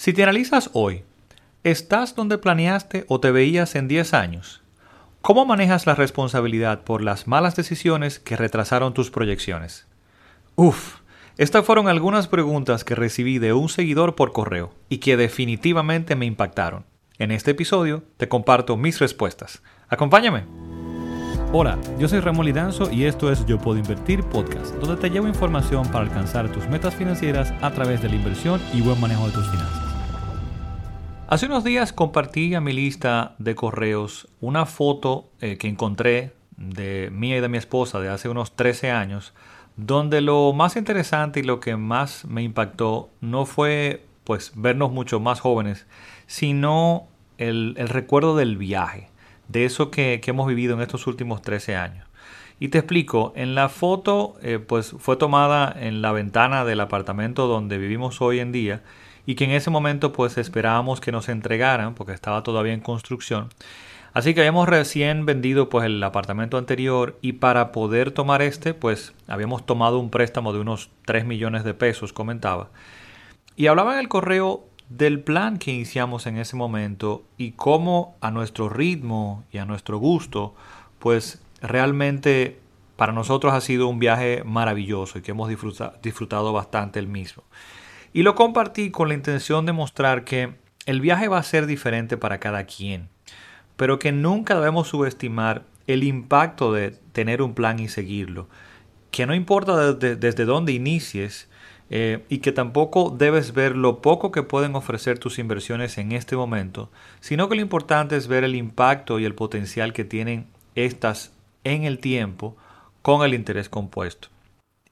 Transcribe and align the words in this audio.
Si 0.00 0.14
te 0.14 0.22
analizas 0.22 0.70
hoy, 0.72 1.04
¿estás 1.62 2.16
donde 2.16 2.38
planeaste 2.38 3.04
o 3.08 3.20
te 3.20 3.32
veías 3.32 3.74
en 3.74 3.86
10 3.86 4.14
años? 4.14 4.62
¿Cómo 5.20 5.44
manejas 5.44 5.86
la 5.86 5.94
responsabilidad 5.94 6.84
por 6.84 7.02
las 7.02 7.26
malas 7.26 7.54
decisiones 7.54 8.18
que 8.18 8.34
retrasaron 8.34 8.94
tus 8.94 9.10
proyecciones? 9.10 9.86
Uf, 10.56 11.00
estas 11.36 11.66
fueron 11.66 11.86
algunas 11.86 12.28
preguntas 12.28 12.82
que 12.82 12.94
recibí 12.94 13.38
de 13.38 13.52
un 13.52 13.68
seguidor 13.68 14.14
por 14.14 14.32
correo 14.32 14.72
y 14.88 15.00
que 15.00 15.18
definitivamente 15.18 16.16
me 16.16 16.24
impactaron. 16.24 16.86
En 17.18 17.30
este 17.30 17.50
episodio 17.50 18.02
te 18.16 18.26
comparto 18.26 18.78
mis 18.78 19.00
respuestas. 19.00 19.60
Acompáñame. 19.90 20.46
Hola, 21.52 21.78
yo 21.98 22.08
soy 22.08 22.20
Ramón 22.20 22.46
Lidanzo 22.46 22.90
y 22.90 23.04
esto 23.04 23.30
es 23.30 23.44
Yo 23.44 23.58
Puedo 23.58 23.76
Invertir 23.76 24.22
Podcast, 24.22 24.74
donde 24.76 24.96
te 24.96 25.10
llevo 25.10 25.28
información 25.28 25.86
para 25.88 26.06
alcanzar 26.06 26.50
tus 26.50 26.66
metas 26.68 26.94
financieras 26.94 27.52
a 27.60 27.70
través 27.72 28.00
de 28.00 28.08
la 28.08 28.14
inversión 28.14 28.62
y 28.72 28.80
buen 28.80 28.98
manejo 28.98 29.26
de 29.26 29.32
tus 29.34 29.46
finanzas. 29.50 29.89
Hace 31.30 31.46
unos 31.46 31.62
días 31.62 31.92
compartí 31.92 32.56
a 32.56 32.60
mi 32.60 32.72
lista 32.72 33.36
de 33.38 33.54
correos 33.54 34.26
una 34.40 34.66
foto 34.66 35.30
eh, 35.40 35.58
que 35.58 35.68
encontré 35.68 36.32
de 36.56 37.08
mía 37.12 37.36
y 37.36 37.40
de 37.40 37.48
mi 37.48 37.56
esposa 37.56 38.00
de 38.00 38.08
hace 38.08 38.28
unos 38.28 38.56
13 38.56 38.90
años, 38.90 39.32
donde 39.76 40.22
lo 40.22 40.52
más 40.52 40.74
interesante 40.74 41.38
y 41.38 41.44
lo 41.44 41.60
que 41.60 41.76
más 41.76 42.24
me 42.24 42.42
impactó 42.42 43.10
no 43.20 43.46
fue 43.46 44.04
pues 44.24 44.50
vernos 44.56 44.90
mucho 44.90 45.20
más 45.20 45.38
jóvenes, 45.38 45.86
sino 46.26 47.06
el, 47.38 47.76
recuerdo 47.76 48.34
del 48.34 48.56
viaje, 48.56 49.08
de 49.46 49.66
eso 49.66 49.92
que, 49.92 50.20
hemos 50.26 50.48
vivido 50.48 50.74
en 50.74 50.80
estos 50.80 51.06
últimos 51.06 51.42
13 51.42 51.76
años. 51.76 52.08
Y 52.58 52.70
te 52.70 52.78
explico, 52.78 53.32
en 53.36 53.54
la 53.54 53.68
foto 53.68 54.34
eh, 54.42 54.58
pues 54.58 54.96
fue 54.98 55.14
tomada 55.14 55.72
en 55.78 56.02
la 56.02 56.10
ventana 56.10 56.64
del 56.64 56.80
apartamento 56.80 57.46
donde 57.46 57.78
vivimos 57.78 58.20
hoy 58.20 58.40
en 58.40 58.50
día 58.50 58.82
y 59.26 59.34
que 59.34 59.44
en 59.44 59.52
ese 59.52 59.70
momento 59.70 60.12
pues 60.12 60.38
esperábamos 60.38 61.00
que 61.00 61.12
nos 61.12 61.28
entregaran 61.28 61.94
porque 61.94 62.12
estaba 62.12 62.42
todavía 62.42 62.72
en 62.72 62.80
construcción. 62.80 63.48
Así 64.12 64.34
que 64.34 64.40
habíamos 64.40 64.68
recién 64.68 65.24
vendido 65.24 65.68
pues 65.68 65.86
el 65.86 66.02
apartamento 66.02 66.58
anterior 66.58 67.18
y 67.22 67.34
para 67.34 67.70
poder 67.70 68.10
tomar 68.10 68.42
este 68.42 68.74
pues 68.74 69.14
habíamos 69.28 69.64
tomado 69.64 69.98
un 69.98 70.10
préstamo 70.10 70.52
de 70.52 70.60
unos 70.60 70.90
3 71.04 71.24
millones 71.24 71.62
de 71.64 71.74
pesos, 71.74 72.12
comentaba. 72.12 72.70
Y 73.56 73.68
hablaba 73.68 73.94
en 73.94 74.00
el 74.00 74.08
correo 74.08 74.64
del 74.88 75.20
plan 75.20 75.58
que 75.58 75.70
iniciamos 75.70 76.26
en 76.26 76.38
ese 76.38 76.56
momento 76.56 77.22
y 77.38 77.52
cómo 77.52 78.16
a 78.20 78.32
nuestro 78.32 78.68
ritmo 78.68 79.44
y 79.52 79.58
a 79.58 79.64
nuestro 79.64 79.98
gusto 79.98 80.54
pues 80.98 81.40
realmente 81.62 82.58
para 82.96 83.12
nosotros 83.12 83.54
ha 83.54 83.60
sido 83.60 83.86
un 83.88 83.98
viaje 83.98 84.42
maravilloso 84.44 85.18
y 85.18 85.22
que 85.22 85.30
hemos 85.30 85.48
disfrutado 86.02 86.52
bastante 86.52 86.98
el 86.98 87.06
mismo. 87.06 87.44
Y 88.12 88.22
lo 88.22 88.34
compartí 88.34 88.90
con 88.90 89.08
la 89.08 89.14
intención 89.14 89.66
de 89.66 89.72
mostrar 89.72 90.24
que 90.24 90.54
el 90.86 91.00
viaje 91.00 91.28
va 91.28 91.38
a 91.38 91.44
ser 91.44 91.66
diferente 91.66 92.16
para 92.16 92.40
cada 92.40 92.64
quien, 92.64 93.08
pero 93.76 93.98
que 93.98 94.12
nunca 94.12 94.56
debemos 94.56 94.88
subestimar 94.88 95.64
el 95.86 96.02
impacto 96.02 96.72
de 96.72 96.92
tener 97.12 97.42
un 97.42 97.54
plan 97.54 97.78
y 97.78 97.88
seguirlo. 97.88 98.48
Que 99.10 99.26
no 99.26 99.34
importa 99.34 99.92
desde, 99.92 100.44
dónde 100.44 100.72
inicies 100.72 101.48
eh, 101.90 102.24
y 102.28 102.38
que 102.38 102.52
tampoco 102.52 103.14
debes 103.16 103.52
ver 103.52 103.76
lo 103.76 104.00
poco 104.00 104.30
que 104.30 104.42
pueden 104.42 104.74
ofrecer 104.76 105.18
tus 105.18 105.38
inversiones 105.38 105.98
en 105.98 106.12
este 106.12 106.36
momento, 106.36 106.90
sino 107.20 107.48
que 107.48 107.56
lo 107.56 107.62
importante 107.62 108.16
es 108.16 108.28
ver 108.28 108.44
el 108.44 108.54
impacto 108.54 109.18
y 109.18 109.24
el 109.24 109.34
potencial 109.34 109.92
que 109.92 110.04
tienen 110.04 110.46
estas 110.74 111.32
en 111.64 111.84
el 111.84 111.98
tiempo 111.98 112.56
con 113.02 113.22
el 113.24 113.34
interés 113.34 113.68
compuesto. 113.68 114.28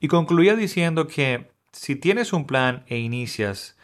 Y 0.01 0.09
concluía 0.09 0.55
diciendo 0.55 1.07
que 1.07 1.49
si 1.79 1.95
tienes 1.95 2.33
un 2.33 2.45
plan 2.45 2.83
e 2.89 2.99
inicias 2.99 3.77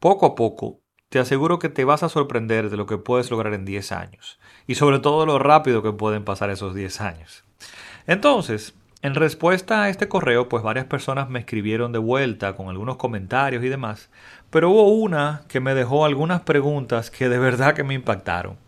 poco 0.00 0.26
a 0.26 0.34
poco, 0.34 0.82
te 1.08 1.18
aseguro 1.18 1.58
que 1.58 1.70
te 1.70 1.86
vas 1.86 2.02
a 2.02 2.10
sorprender 2.10 2.68
de 2.68 2.76
lo 2.76 2.84
que 2.84 2.98
puedes 2.98 3.30
lograr 3.30 3.54
en 3.54 3.64
10 3.64 3.90
años 3.92 4.38
y 4.66 4.74
sobre 4.74 4.98
todo 4.98 5.24
lo 5.24 5.38
rápido 5.38 5.82
que 5.82 5.92
pueden 5.92 6.24
pasar 6.24 6.50
esos 6.50 6.74
10 6.74 7.00
años. 7.00 7.44
Entonces, 8.06 8.74
en 9.00 9.14
respuesta 9.14 9.82
a 9.82 9.88
este 9.88 10.08
correo, 10.08 10.50
pues 10.50 10.62
varias 10.62 10.84
personas 10.84 11.30
me 11.30 11.38
escribieron 11.38 11.90
de 11.90 11.98
vuelta 11.98 12.54
con 12.54 12.68
algunos 12.68 12.98
comentarios 12.98 13.64
y 13.64 13.70
demás, 13.70 14.10
pero 14.50 14.68
hubo 14.68 14.92
una 14.92 15.40
que 15.48 15.60
me 15.60 15.74
dejó 15.74 16.04
algunas 16.04 16.42
preguntas 16.42 17.10
que 17.10 17.30
de 17.30 17.38
verdad 17.38 17.74
que 17.74 17.84
me 17.84 17.94
impactaron. 17.94 18.58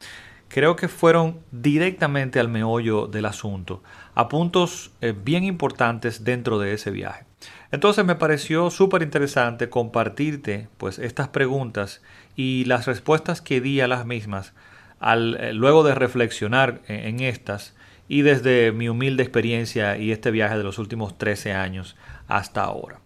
Creo 0.49 0.75
que 0.75 0.89
fueron 0.89 1.41
directamente 1.53 2.41
al 2.41 2.49
meollo 2.49 3.09
del 3.09 3.27
asunto, 3.27 3.83
a 4.15 4.29
puntos 4.29 4.91
eh, 5.03 5.13
bien 5.13 5.45
importantes 5.45 6.25
dentro 6.25 6.59
de 6.59 6.73
ese 6.73 6.91
viaje. 6.91 7.30
Entonces 7.73 8.05
me 8.05 8.17
pareció 8.17 8.71
súper 8.71 9.03
interesante 9.03 9.69
compartirte 9.69 10.69
pues 10.77 10.99
estas 10.99 11.29
preguntas 11.29 12.03
y 12.37 12.65
las 12.65 12.87
respuestas 12.87 13.41
que 13.41 13.61
di 13.61 13.81
a 13.81 13.89
las 13.89 14.07
mismas 14.07 14.53
al, 14.99 15.37
eh, 15.41 15.53
luego 15.53 15.83
de 15.83 15.95
reflexionar 15.95 16.81
en, 16.89 17.21
estas 17.21 17.75
y 18.09 18.23
desde 18.23 18.73
mi 18.73 18.89
humilde 18.89 19.23
experiencia 19.23 19.97
y 19.97 20.13
este 20.13 20.31
viaje 20.31 20.57
de 20.57 20.65
los 20.65 20.79
últimos 20.79 21.17
13 21.17 21.53
años 21.53 21.97
hasta 22.29 22.63
ahora. 22.63 22.99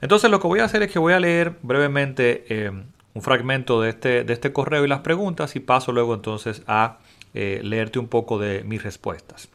Entonces 0.00 0.30
lo 0.30 0.40
que 0.40 0.46
voy 0.46 0.60
a 0.60 0.64
hacer 0.64 0.82
es 0.82 0.92
que 0.92 0.98
voy 0.98 1.12
a 1.12 1.20
leer 1.20 1.58
brevemente 1.62 2.44
eh, 2.48 2.70
un 3.14 3.22
fragmento 3.22 3.80
de 3.82 3.90
este, 3.90 4.24
de 4.24 4.32
este 4.32 4.52
correo 4.52 4.84
y 4.84 4.88
las 4.88 5.00
preguntas 5.00 5.56
y 5.56 5.60
paso 5.60 5.92
luego 5.92 6.14
entonces 6.14 6.62
a 6.66 6.98
eh, 7.34 7.60
leerte 7.62 7.98
un 7.98 8.08
poco 8.08 8.38
de 8.38 8.62
mis 8.64 8.82
respuestas. 8.82 9.48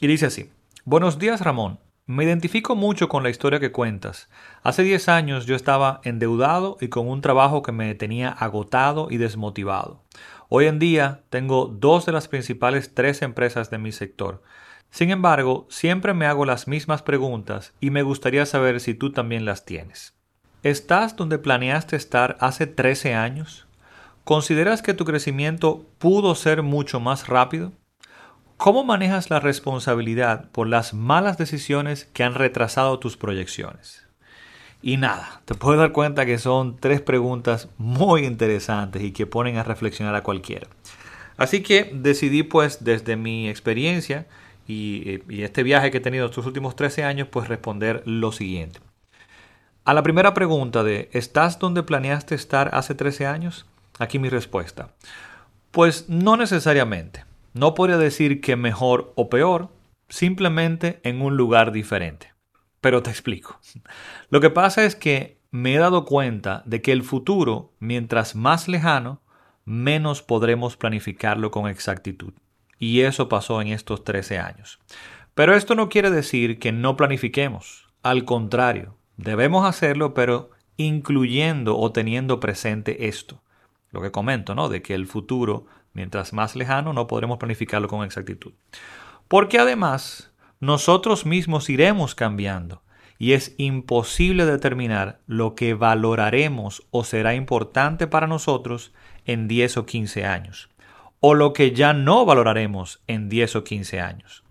Y 0.00 0.06
dice 0.06 0.26
así, 0.26 0.50
buenos 0.84 1.18
días 1.18 1.40
Ramón, 1.40 1.78
me 2.10 2.24
identifico 2.24 2.74
mucho 2.74 3.08
con 3.08 3.22
la 3.22 3.30
historia 3.30 3.60
que 3.60 3.70
cuentas. 3.70 4.28
Hace 4.64 4.82
10 4.82 5.08
años 5.08 5.46
yo 5.46 5.54
estaba 5.54 6.00
endeudado 6.02 6.76
y 6.80 6.88
con 6.88 7.08
un 7.08 7.20
trabajo 7.20 7.62
que 7.62 7.70
me 7.70 7.94
tenía 7.94 8.30
agotado 8.30 9.08
y 9.10 9.16
desmotivado. 9.16 10.02
Hoy 10.48 10.66
en 10.66 10.80
día 10.80 11.20
tengo 11.30 11.66
dos 11.66 12.06
de 12.06 12.12
las 12.12 12.26
principales 12.26 12.94
tres 12.94 13.22
empresas 13.22 13.70
de 13.70 13.78
mi 13.78 13.92
sector. 13.92 14.42
Sin 14.90 15.10
embargo, 15.10 15.68
siempre 15.70 16.12
me 16.12 16.26
hago 16.26 16.44
las 16.44 16.66
mismas 16.66 17.02
preguntas 17.02 17.74
y 17.80 17.90
me 17.90 18.02
gustaría 18.02 18.44
saber 18.44 18.80
si 18.80 18.94
tú 18.94 19.12
también 19.12 19.44
las 19.44 19.64
tienes. 19.64 20.14
¿Estás 20.64 21.14
donde 21.14 21.38
planeaste 21.38 21.94
estar 21.94 22.36
hace 22.40 22.66
13 22.66 23.14
años? 23.14 23.68
¿Consideras 24.24 24.82
que 24.82 24.94
tu 24.94 25.04
crecimiento 25.04 25.86
pudo 25.98 26.34
ser 26.34 26.64
mucho 26.64 26.98
más 26.98 27.28
rápido? 27.28 27.72
¿Cómo 28.60 28.84
manejas 28.84 29.30
la 29.30 29.40
responsabilidad 29.40 30.50
por 30.50 30.68
las 30.68 30.92
malas 30.92 31.38
decisiones 31.38 32.04
que 32.12 32.24
han 32.24 32.34
retrasado 32.34 32.98
tus 32.98 33.16
proyecciones? 33.16 34.06
Y 34.82 34.98
nada, 34.98 35.40
te 35.46 35.54
puedes 35.54 35.80
dar 35.80 35.92
cuenta 35.92 36.26
que 36.26 36.36
son 36.36 36.76
tres 36.76 37.00
preguntas 37.00 37.70
muy 37.78 38.26
interesantes 38.26 39.02
y 39.02 39.12
que 39.12 39.24
ponen 39.24 39.56
a 39.56 39.62
reflexionar 39.62 40.14
a 40.14 40.22
cualquiera. 40.22 40.66
Así 41.38 41.62
que 41.62 41.90
decidí 41.94 42.42
pues 42.42 42.84
desde 42.84 43.16
mi 43.16 43.48
experiencia 43.48 44.26
y, 44.68 45.22
este 45.42 45.62
viaje 45.62 45.90
que 45.90 45.96
he 45.96 46.02
tenido 46.02 46.26
estos 46.26 46.44
últimos 46.44 46.76
13 46.76 47.04
años 47.04 47.28
pues 47.28 47.48
responder 47.48 48.02
lo 48.04 48.30
siguiente. 48.30 48.80
A 49.86 49.94
la 49.94 50.02
primera 50.02 50.34
pregunta 50.34 50.82
de 50.82 51.08
¿estás 51.14 51.58
donde 51.58 51.82
planeaste 51.82 52.34
estar 52.34 52.74
hace 52.74 52.94
13 52.94 53.26
años? 53.26 53.64
Aquí 53.98 54.18
mi 54.18 54.28
respuesta. 54.28 54.90
Pues 55.70 56.10
no 56.10 56.36
necesariamente. 56.36 57.29
No 57.52 57.74
podría 57.74 57.98
decir 57.98 58.40
que 58.40 58.56
mejor 58.56 59.12
o 59.16 59.28
peor, 59.28 59.70
simplemente 60.08 61.00
en 61.02 61.22
un 61.22 61.36
lugar 61.36 61.72
diferente. 61.72 62.32
Pero 62.80 63.02
te 63.02 63.10
explico. 63.10 63.60
Lo 64.28 64.40
que 64.40 64.50
pasa 64.50 64.84
es 64.84 64.96
que 64.96 65.40
me 65.50 65.74
he 65.74 65.78
dado 65.78 66.04
cuenta 66.04 66.62
de 66.64 66.80
que 66.80 66.92
el 66.92 67.02
futuro, 67.02 67.72
mientras 67.80 68.34
más 68.34 68.68
lejano, 68.68 69.20
menos 69.64 70.22
podremos 70.22 70.76
planificarlo 70.76 71.50
con 71.50 71.68
exactitud. 71.68 72.32
Y 72.78 73.00
eso 73.00 73.28
pasó 73.28 73.60
en 73.60 73.68
estos 73.68 74.04
13 74.04 74.38
años. 74.38 74.78
Pero 75.34 75.54
esto 75.54 75.74
no 75.74 75.88
quiere 75.88 76.10
decir 76.10 76.58
que 76.58 76.72
no 76.72 76.96
planifiquemos. 76.96 77.88
Al 78.02 78.24
contrario, 78.24 78.96
debemos 79.16 79.66
hacerlo, 79.66 80.14
pero 80.14 80.50
incluyendo 80.76 81.78
o 81.78 81.92
teniendo 81.92 82.40
presente 82.40 83.08
esto. 83.08 83.42
Lo 83.90 84.00
que 84.00 84.10
comento, 84.10 84.54
¿no? 84.54 84.68
De 84.68 84.82
que 84.82 84.94
el 84.94 85.06
futuro 85.06 85.66
Mientras 85.92 86.32
más 86.32 86.56
lejano 86.56 86.92
no 86.92 87.06
podremos 87.06 87.38
planificarlo 87.38 87.88
con 87.88 88.04
exactitud. 88.04 88.52
Porque 89.28 89.58
además 89.58 90.32
nosotros 90.60 91.26
mismos 91.26 91.68
iremos 91.70 92.14
cambiando 92.14 92.82
y 93.18 93.32
es 93.32 93.54
imposible 93.58 94.46
determinar 94.46 95.20
lo 95.26 95.54
que 95.54 95.74
valoraremos 95.74 96.86
o 96.90 97.04
será 97.04 97.34
importante 97.34 98.06
para 98.06 98.26
nosotros 98.26 98.92
en 99.26 99.48
10 99.48 99.78
o 99.78 99.86
15 99.86 100.24
años, 100.24 100.70
o 101.20 101.34
lo 101.34 101.52
que 101.52 101.72
ya 101.72 101.92
no 101.92 102.24
valoraremos 102.24 103.02
en 103.06 103.28
10 103.28 103.56
o 103.56 103.64
15 103.64 104.00
años. 104.00 104.42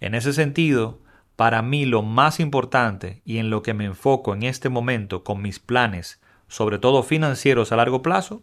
En 0.00 0.14
ese 0.14 0.32
sentido, 0.32 1.00
para 1.34 1.62
mí 1.62 1.84
lo 1.84 2.02
más 2.02 2.38
importante 2.38 3.22
y 3.24 3.38
en 3.38 3.50
lo 3.50 3.62
que 3.62 3.74
me 3.74 3.86
enfoco 3.86 4.34
en 4.34 4.44
este 4.44 4.68
momento 4.68 5.24
con 5.24 5.42
mis 5.42 5.58
planes, 5.58 6.20
sobre 6.46 6.78
todo 6.78 7.02
financieros 7.02 7.72
a 7.72 7.76
largo 7.76 8.02
plazo, 8.02 8.42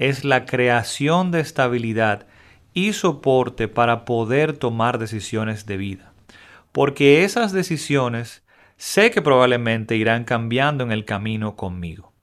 es 0.00 0.24
la 0.24 0.46
creación 0.46 1.30
de 1.30 1.40
estabilidad 1.40 2.26
y 2.72 2.94
soporte 2.94 3.68
para 3.68 4.06
poder 4.06 4.56
tomar 4.56 4.98
decisiones 4.98 5.66
de 5.66 5.76
vida. 5.76 6.14
Porque 6.72 7.22
esas 7.22 7.52
decisiones 7.52 8.42
sé 8.78 9.10
que 9.10 9.20
probablemente 9.20 9.96
irán 9.96 10.24
cambiando 10.24 10.84
en 10.84 10.90
el 10.90 11.04
camino 11.04 11.54
conmigo. 11.54 12.14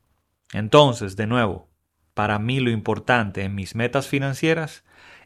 Entonces, 0.54 1.16
de 1.18 1.28
nuevo, 1.28 1.70
para 2.16 2.40
mí 2.40 2.60
lo 2.60 2.72
importante 2.72 3.44
en 3.44 3.54
mis 3.54 3.76
metas 3.76 4.08
financieras 4.08 4.84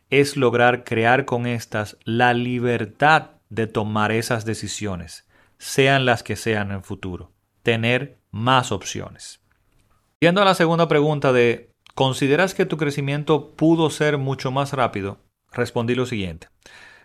es 0.10 0.36
lograr 0.36 0.84
crear 0.84 1.24
con 1.24 1.48
estas 1.48 1.98
la 2.04 2.34
libertad 2.34 3.30
de 3.50 3.68
tomar 3.68 4.12
esas 4.12 4.44
decisiones, 4.44 5.26
sean 5.58 6.06
las 6.06 6.22
que 6.22 6.36
sean 6.36 6.72
en 6.72 6.78
el 6.78 6.84
futuro, 6.84 7.32
tener 7.64 8.18
más 8.30 8.74
opciones. 8.74 9.40
Yendo 10.20 10.42
a 10.42 10.46
la 10.46 10.54
segunda 10.54 10.90
pregunta 10.90 11.32
de 11.32 11.71
¿consideras 11.96 12.54
que 12.54 12.66
tu 12.66 12.78
crecimiento 12.78 13.56
pudo 13.56 13.90
ser 13.90 14.18
mucho 14.18 14.52
más 14.52 14.74
rápido? 14.74 15.20
Respondí 15.52 15.96
lo 15.96 16.06
siguiente. 16.06 16.48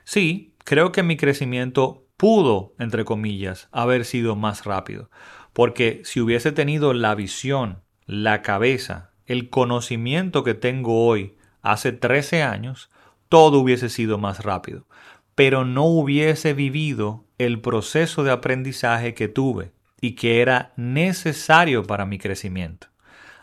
Sí, 0.04 0.54
creo 0.64 0.92
que 0.92 1.02
mi 1.02 1.16
crecimiento 1.16 2.06
pudo, 2.16 2.74
entre 2.78 3.04
comillas, 3.04 3.68
haber 3.72 4.04
sido 4.04 4.36
más 4.36 4.64
rápido, 4.64 5.10
porque 5.52 6.02
si 6.04 6.20
hubiese 6.20 6.52
tenido 6.52 6.92
la 6.92 7.14
visión, 7.14 7.82
la 8.06 8.42
cabeza, 8.42 9.12
el 9.26 9.50
conocimiento 9.50 10.44
que 10.44 10.54
tengo 10.54 11.06
hoy 11.06 11.36
hace 11.62 11.92
13 11.92 12.42
años, 12.42 12.90
todo 13.28 13.58
hubiese 13.58 13.88
sido 13.88 14.18
más 14.18 14.44
rápido, 14.44 14.86
pero 15.34 15.64
no 15.64 15.84
hubiese 15.84 16.54
vivido 16.54 17.26
el 17.38 17.60
proceso 17.60 18.22
de 18.24 18.30
aprendizaje 18.30 19.14
que 19.14 19.28
tuve 19.28 19.72
y 20.00 20.12
que 20.12 20.40
era 20.40 20.72
necesario 20.76 21.84
para 21.84 22.06
mi 22.06 22.18
crecimiento. 22.18 22.88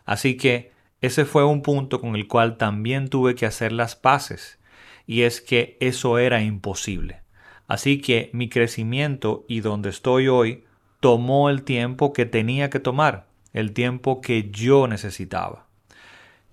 Así 0.06 0.38
que 0.38 0.73
ese 1.04 1.26
fue 1.26 1.44
un 1.44 1.62
punto 1.62 2.00
con 2.00 2.16
el 2.16 2.30
cual 2.30 2.56
también 2.56 3.10
tuve 3.10 3.36
que 3.36 3.46
hacer 3.46 3.74
las 3.74 3.98
paces, 3.98 4.58
y 5.06 5.24
es 5.24 5.42
que 5.42 5.76
eso 5.82 6.18
era 6.18 6.42
imposible. 6.42 7.24
Así 7.68 8.00
que 8.00 8.30
mi 8.32 8.48
crecimiento 8.48 9.44
y 9.50 9.60
donde 9.60 9.90
estoy 9.90 10.30
hoy 10.30 10.64
tomó 11.02 11.50
el 11.50 11.64
tiempo 11.64 12.14
que 12.14 12.26
tenía 12.26 12.70
que 12.70 12.80
tomar, 12.80 13.28
el 13.52 13.74
tiempo 13.74 14.22
que 14.22 14.50
yo 14.50 14.88
necesitaba. 14.88 15.68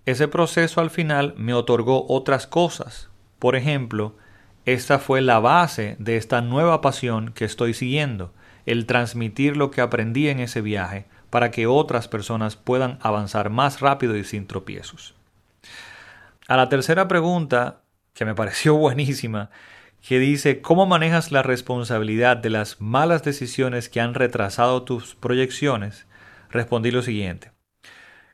Ese 0.04 0.26
proceso 0.26 0.80
al 0.80 0.90
final 0.90 1.32
me 1.36 1.54
otorgó 1.54 2.06
otras 2.08 2.48
cosas. 2.48 3.08
Por 3.38 3.54
ejemplo, 3.54 4.16
esta 4.64 4.98
fue 4.98 5.20
la 5.20 5.38
base 5.38 5.94
de 6.00 6.16
esta 6.16 6.40
nueva 6.40 6.80
pasión 6.80 7.30
que 7.34 7.44
estoy 7.44 7.72
siguiendo, 7.72 8.34
el 8.66 8.86
transmitir 8.86 9.56
lo 9.56 9.70
que 9.70 9.80
aprendí 9.80 10.28
en 10.28 10.40
ese 10.40 10.60
viaje 10.60 11.06
para 11.30 11.50
que 11.50 11.66
otras 11.66 12.08
personas 12.08 12.56
puedan 12.56 12.98
avanzar 13.00 13.50
más 13.50 13.80
rápido 13.80 14.16
y 14.16 14.24
sin 14.24 14.46
tropiezos. 14.46 15.14
A 16.48 16.56
la 16.56 16.68
tercera 16.68 17.08
pregunta, 17.08 17.82
que 18.12 18.24
me 18.24 18.34
pareció 18.34 18.74
buenísima, 18.76 19.50
que 20.06 20.18
dice, 20.18 20.60
¿cómo 20.60 20.86
manejas 20.86 21.30
la 21.30 21.42
responsabilidad 21.42 22.36
de 22.36 22.50
las 22.50 22.80
malas 22.80 23.22
decisiones 23.22 23.88
que 23.88 24.00
han 24.00 24.14
retrasado 24.14 24.82
tus 24.82 25.14
proyecciones? 25.14 26.06
Respondí 26.50 26.90
lo 26.90 27.02
siguiente. 27.02 27.52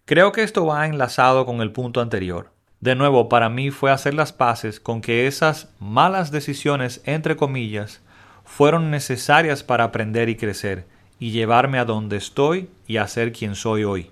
Creo 0.04 0.32
que 0.32 0.42
esto 0.42 0.64
va 0.64 0.86
enlazado 0.86 1.44
con 1.44 1.60
el 1.60 1.72
punto 1.72 2.00
anterior. 2.00 2.52
De 2.80 2.94
nuevo, 2.94 3.28
para 3.28 3.48
mí 3.48 3.70
fue 3.70 3.90
hacer 3.90 4.14
las 4.14 4.32
paces 4.32 4.78
con 4.78 5.00
que 5.00 5.26
esas 5.26 5.74
malas 5.80 6.30
decisiones, 6.30 7.02
entre 7.04 7.36
comillas, 7.36 8.00
fueron 8.44 8.90
necesarias 8.90 9.64
para 9.64 9.84
aprender 9.84 10.28
y 10.28 10.36
crecer 10.36 10.86
y 11.18 11.30
llevarme 11.30 11.78
a 11.78 11.84
donde 11.84 12.16
estoy 12.16 12.68
y 12.86 12.98
a 12.98 13.08
ser 13.08 13.32
quien 13.32 13.54
soy 13.54 13.84
hoy. 13.84 14.10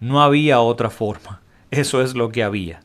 No 0.00 0.22
había 0.22 0.60
otra 0.60 0.90
forma. 0.90 1.40
Eso 1.70 2.02
es 2.02 2.14
lo 2.14 2.30
que 2.30 2.42
había. 2.42 2.80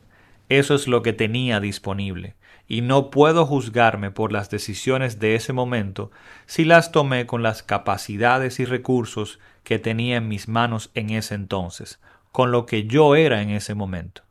Eso 0.48 0.74
es 0.74 0.88
lo 0.88 1.02
que 1.02 1.12
tenía 1.12 1.60
disponible. 1.60 2.34
Y 2.66 2.82
no 2.82 3.10
puedo 3.10 3.46
juzgarme 3.46 4.10
por 4.10 4.30
las 4.30 4.50
decisiones 4.50 5.18
de 5.18 5.34
ese 5.34 5.52
momento 5.52 6.10
si 6.46 6.64
las 6.64 6.92
tomé 6.92 7.26
con 7.26 7.42
las 7.42 7.62
capacidades 7.62 8.60
y 8.60 8.64
recursos 8.64 9.38
que 9.62 9.78
tenía 9.78 10.16
en 10.16 10.28
mis 10.28 10.48
manos 10.48 10.90
en 10.94 11.10
ese 11.10 11.34
entonces, 11.34 11.98
con 12.30 12.50
lo 12.50 12.66
que 12.66 12.86
yo 12.86 13.16
era 13.16 13.42
en 13.42 13.50
ese 13.50 13.74
momento. 13.74 14.22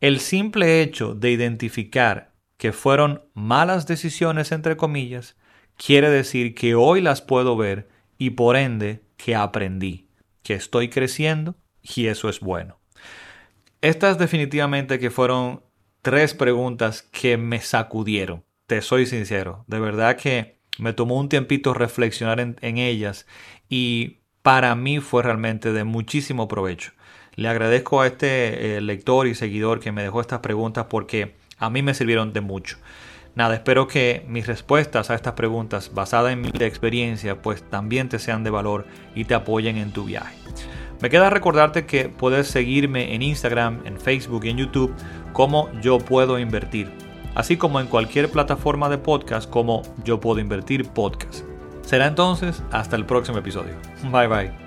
El 0.00 0.20
simple 0.20 0.82
hecho 0.82 1.14
de 1.14 1.30
identificar 1.30 2.32
que 2.58 2.72
fueron 2.72 3.22
malas 3.34 3.86
decisiones, 3.86 4.52
entre 4.52 4.76
comillas, 4.76 5.36
quiere 5.76 6.10
decir 6.10 6.54
que 6.54 6.74
hoy 6.74 7.00
las 7.00 7.22
puedo 7.22 7.56
ver 7.56 7.88
y 8.18 8.30
por 8.30 8.56
ende 8.56 9.02
que 9.16 9.34
aprendí, 9.34 10.08
que 10.42 10.54
estoy 10.54 10.88
creciendo 10.88 11.56
y 11.82 12.06
eso 12.06 12.28
es 12.28 12.40
bueno. 12.40 12.78
Estas 13.80 14.18
definitivamente 14.18 14.98
que 14.98 15.10
fueron 15.10 15.62
tres 16.02 16.34
preguntas 16.34 17.02
que 17.02 17.36
me 17.36 17.60
sacudieron, 17.60 18.44
te 18.66 18.80
soy 18.80 19.06
sincero, 19.06 19.64
de 19.66 19.78
verdad 19.78 20.16
que 20.16 20.58
me 20.78 20.92
tomó 20.92 21.18
un 21.18 21.28
tiempito 21.28 21.74
reflexionar 21.74 22.40
en, 22.40 22.78
ellas 22.78 23.26
y 23.68 24.20
para 24.42 24.74
mí 24.74 25.00
fue 25.00 25.22
realmente 25.22 25.72
de 25.72 25.84
muchísimo 25.84 26.48
provecho. 26.48 26.92
Le 27.36 27.48
agradezco 27.48 28.00
a 28.00 28.06
este 28.06 28.76
eh, 28.76 28.80
lector 28.80 29.26
y 29.26 29.34
seguidor 29.34 29.80
que 29.80 29.92
me 29.92 30.02
dejó 30.02 30.20
estas 30.20 30.40
preguntas 30.40 30.86
porque 30.88 31.34
a 31.58 31.70
mí 31.70 31.82
me 31.82 31.94
sirvieron 31.94 32.32
de 32.32 32.40
mucho. 32.40 32.78
Nada, 33.34 33.54
espero 33.54 33.88
que 33.88 34.24
mis 34.28 34.46
respuestas 34.46 35.10
a 35.10 35.14
estas 35.14 35.32
preguntas 35.32 35.90
basadas 35.92 36.32
en 36.32 36.40
mi 36.40 36.50
experiencia 36.60 37.42
pues 37.42 37.68
también 37.68 38.08
te 38.08 38.18
sean 38.20 38.44
de 38.44 38.50
valor 38.50 38.86
y 39.14 39.24
te 39.24 39.34
apoyen 39.34 39.76
en 39.76 39.92
tu 39.92 40.04
viaje. 40.04 40.36
Me 41.00 41.10
queda 41.10 41.30
recordarte 41.30 41.84
que 41.84 42.08
puedes 42.08 42.46
seguirme 42.46 43.14
en 43.14 43.22
Instagram, 43.22 43.80
en 43.84 44.00
Facebook 44.00 44.44
y 44.44 44.50
en 44.50 44.58
YouTube 44.58 44.94
como 45.32 45.68
Yo 45.80 45.98
Puedo 45.98 46.38
Invertir, 46.38 46.90
así 47.34 47.56
como 47.56 47.80
en 47.80 47.88
cualquier 47.88 48.30
plataforma 48.30 48.88
de 48.88 48.98
podcast 48.98 49.50
como 49.50 49.82
Yo 50.04 50.20
Puedo 50.20 50.38
Invertir 50.38 50.88
Podcast. 50.88 51.44
Será 51.82 52.06
entonces 52.06 52.62
hasta 52.70 52.94
el 52.96 53.04
próximo 53.04 53.38
episodio. 53.38 53.74
Bye 54.10 54.28
bye. 54.28 54.63